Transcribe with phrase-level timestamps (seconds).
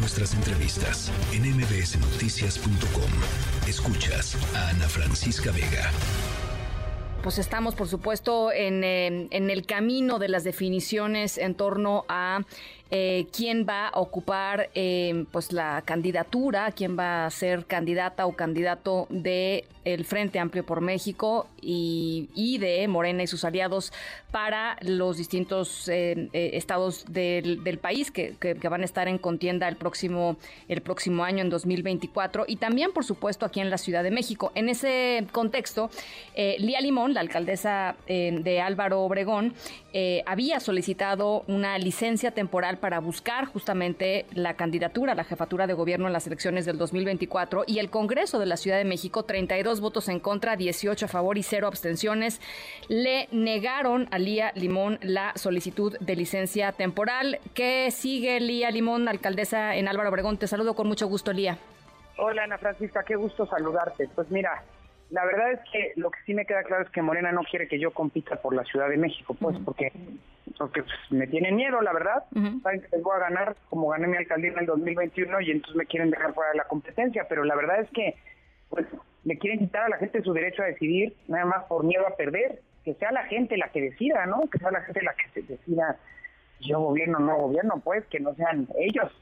[0.00, 3.10] nuestras entrevistas en mbsnoticias.com.
[3.68, 5.90] Escuchas a Ana Francisca Vega.
[7.22, 12.40] Pues estamos, por supuesto, en, eh, en el camino de las definiciones en torno a
[12.90, 18.34] eh, quién va a ocupar eh, pues la candidatura, quién va a ser candidata o
[18.34, 23.92] candidato de el Frente Amplio por México y, de Morena y sus aliados
[24.30, 28.36] para los distintos eh, estados del, país que,
[28.68, 30.36] van a estar en contienda el próximo,
[30.68, 34.52] el próximo año, en 2024, y también, por supuesto, aquí en la Ciudad de México.
[34.54, 35.90] En ese contexto,
[36.36, 39.54] Lía Limón, la alcaldesa de Álvaro Obregón,
[40.26, 46.06] había solicitado una licencia temporal para buscar justamente la candidatura a la jefatura de gobierno
[46.06, 50.08] en las elecciones del 2024 y el Congreso de la Ciudad de México, 32 votos
[50.08, 52.40] en contra, 18 a favor y 0 abstenciones,
[52.88, 57.40] le negaron a Lía Limón la solicitud de licencia temporal.
[57.54, 60.38] ¿Qué sigue Lía Limón, alcaldesa en Álvaro Obregón?
[60.38, 61.58] Te saludo con mucho gusto, Lía.
[62.18, 64.08] Hola Ana Francisca, qué gusto saludarte.
[64.14, 64.62] Pues mira,
[65.10, 67.66] la verdad es que lo que sí me queda claro es que Morena no quiere
[67.66, 69.92] que yo compita por la Ciudad de México, pues, porque
[70.58, 72.24] porque pues, me tienen miedo, la verdad.
[72.62, 75.76] Saben que les voy a ganar como gané mi alcaldía en el 2021 y entonces
[75.76, 78.16] me quieren dejar fuera de la competencia, pero la verdad es que
[78.70, 78.86] pues
[79.24, 82.16] le quieren quitar a la gente su derecho a decidir, nada más por miedo a
[82.16, 84.48] perder, que sea la gente la que decida, ¿no?
[84.50, 85.98] Que sea la gente la que se decida
[86.60, 89.12] yo gobierno o no gobierno, pues que no sean ellos,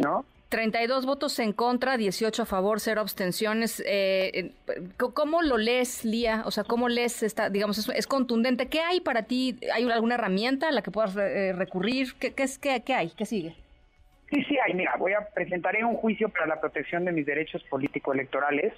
[0.00, 0.24] ¿no?
[0.48, 3.82] 32 votos en contra, 18 a favor, cero abstenciones.
[3.84, 4.52] Eh,
[4.96, 6.42] ¿Cómo lo lees, Lía?
[6.46, 8.68] O sea, ¿cómo lees esta, digamos, es, contundente?
[8.68, 9.58] ¿Qué hay para ti?
[9.74, 12.14] ¿Hay alguna herramienta a la que puedas eh, recurrir?
[12.20, 13.10] ¿Qué, qué, es, qué, hay?
[13.10, 13.56] ¿Qué sigue?
[14.30, 14.74] Sí, sí hay.
[14.74, 18.72] Mira, voy a presentaré un juicio para la protección de mis derechos político-electorales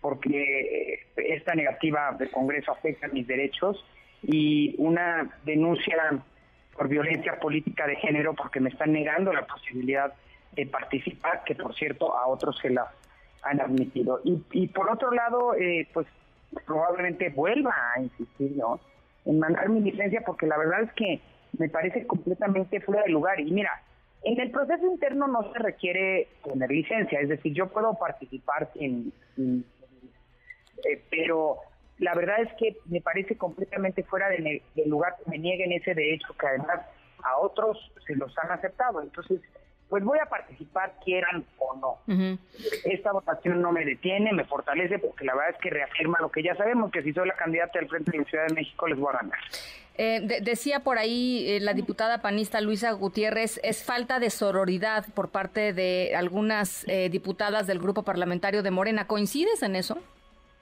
[0.00, 3.84] porque eh, esta negativa del Congreso afecta mis derechos
[4.22, 5.96] y una denuncia
[6.76, 10.12] por violencia política de género porque me están negando la posibilidad
[10.52, 12.88] de participar, que por cierto a otros se la
[13.42, 14.20] han admitido.
[14.24, 16.06] Y, y por otro lado, eh, pues
[16.66, 18.80] probablemente vuelva a insistir ¿no?
[19.24, 21.20] en mandar mi licencia porque la verdad es que
[21.58, 23.40] me parece completamente fuera de lugar.
[23.40, 23.82] Y mira,
[24.22, 29.12] en el proceso interno no se requiere tener licencia, es decir, yo puedo participar sin...
[30.84, 31.58] Eh, pero
[31.98, 36.34] la verdad es que me parece completamente fuera del lugar que me nieguen ese derecho
[36.38, 36.80] que además
[37.22, 39.02] a otros se los han aceptado.
[39.02, 39.40] Entonces,
[39.88, 42.14] pues voy a participar, quieran o no.
[42.84, 46.42] Esta votación no me detiene, me fortalece, porque la verdad es que reafirma lo que
[46.42, 48.98] ya sabemos, que si soy la candidata del Frente de la Ciudad de México les
[48.98, 49.38] voy a ganar.
[50.00, 55.28] Eh, decía por ahí eh, la diputada panista Luisa Gutiérrez, es falta de sororidad por
[55.30, 59.08] parte de algunas eh, diputadas del grupo parlamentario de Morena.
[59.08, 59.98] ¿Coincides en eso?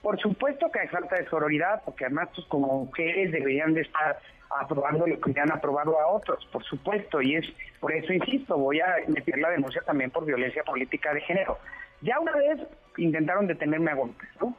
[0.01, 4.17] Por supuesto que hay falta de sororidad, porque además pues, como mujeres deberían de estar
[4.49, 7.45] aprobando lo que han aprobado a otros, por supuesto, y es
[7.79, 11.59] por eso insisto, voy a meter la denuncia también por violencia política de género.
[12.01, 12.59] Ya una vez
[12.97, 14.55] intentaron detenerme a golpes, ¿no?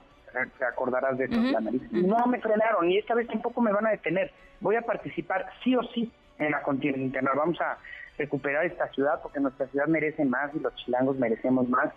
[0.59, 1.37] Te acordarás de eso,
[1.93, 4.33] No me frenaron y esta vez tampoco me van a detener.
[4.61, 7.31] Voy a participar sí o sí en la contienda interna.
[7.35, 7.79] Vamos a
[8.17, 11.93] recuperar esta ciudad porque nuestra ciudad merece más y los chilangos merecemos más.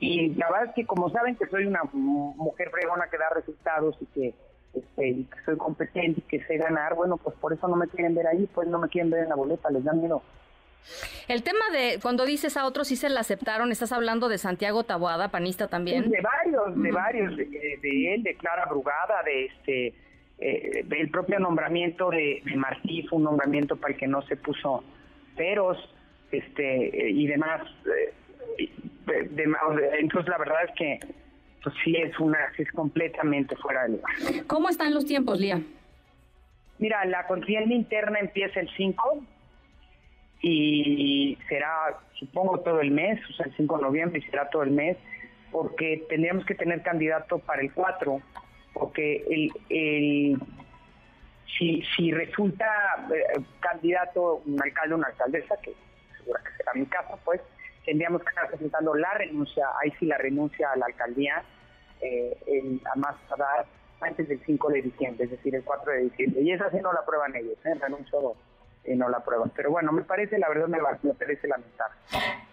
[0.00, 3.96] Y la verdad es que como saben que soy una mujer fregona que da resultados
[4.00, 4.34] y que
[4.74, 7.88] este, y que soy competente y que sé ganar, bueno, pues por eso no me
[7.88, 10.22] quieren ver ahí, pues no me quieren ver en la boleta, les dan miedo.
[11.28, 14.84] El tema de cuando dices a otros si se la aceptaron, estás hablando de Santiago
[14.84, 16.10] Taboada, panista también.
[16.10, 19.94] De varios, de varios, de, él, de Clara Brugada, de este,
[20.38, 24.82] eh, del propio nombramiento de, Martí, fue un nombramiento para el que no se puso
[25.36, 25.76] peros,
[26.32, 27.62] este, y demás.
[27.86, 28.72] Eh,
[29.98, 31.00] entonces la verdad es que
[31.62, 34.12] pues sí es una es completamente fuera de lugar.
[34.46, 35.60] ¿Cómo están los tiempos, Lía?
[36.78, 39.22] Mira, la contienda interna empieza el 5
[40.50, 44.62] y será, supongo, todo el mes, o sea, el 5 de noviembre y será todo
[44.62, 44.96] el mes,
[45.50, 48.20] porque tendríamos que tener candidato para el 4,
[48.74, 50.38] porque el, el
[51.58, 52.66] si, si resulta
[53.14, 55.74] eh, candidato un alcalde o una alcaldesa, que
[56.18, 57.40] seguro que será mi caso, pues
[57.84, 61.42] tendríamos que estar presentando la renuncia, ahí sí la renuncia a la alcaldía,
[62.00, 62.36] eh,
[62.94, 63.66] a más tardar
[64.00, 66.42] antes del 5 de diciembre, es decir, el 4 de diciembre.
[66.42, 67.74] Y esa sí no la prueban ellos, ¿eh?
[67.80, 68.34] renuncio
[68.84, 69.50] y no la prueban.
[69.54, 71.94] Pero bueno, me parece, la verdad, me, me parece lamentable.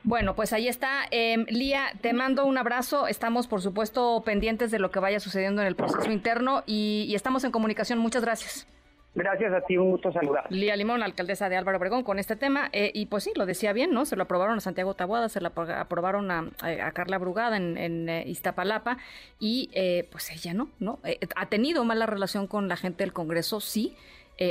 [0.04, 1.04] Bueno, pues ahí está.
[1.12, 3.08] Eh, Lía, te mando un abrazo.
[3.08, 7.44] Estamos, por supuesto, pendientes de lo que vaya sucediendo en el proceso interno y estamos
[7.44, 8.00] en comunicación.
[8.00, 8.68] Muchas gracias.
[9.16, 10.46] Gracias a ti, un gusto saludar.
[10.50, 12.70] Lía Limón, alcaldesa de Álvaro Obregón, con este tema.
[12.74, 14.04] Eh, y pues sí, lo decía bien, ¿no?
[14.04, 16.52] Se lo aprobaron a Santiago Tabuada, se lo aprobaron a,
[16.94, 18.98] Carla Brugada en, eh, Iztapalapa
[19.40, 21.00] y eh, pues ella no, ¿no?
[21.36, 23.96] ha tenido mala relación con la gente del Congreso, sí.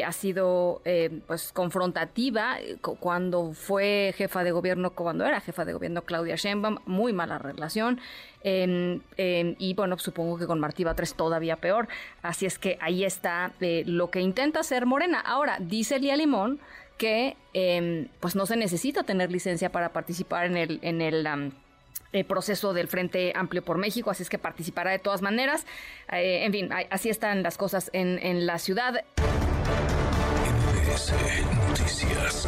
[0.05, 0.81] Ha sido
[1.27, 2.57] pues confrontativa
[3.01, 8.01] cuando fue jefa de gobierno, cuando era jefa de gobierno Claudia Sheinbaum, muy mala relación.
[8.43, 11.89] Em, y bueno, supongo que con Martí Batres todavía peor.
[12.23, 15.21] Así es que ahí está lo que intenta hacer Morena.
[15.21, 16.61] Ahora, dice Lía Limón
[16.99, 22.73] que em, pues no se necesita tener licencia para participar en el, en el proceso
[22.73, 25.67] del Frente Amplio por México, así es que participará de todas maneras.
[26.13, 29.05] Eh, en fin, así están las cosas en la ciudad.
[30.95, 32.47] Noticias.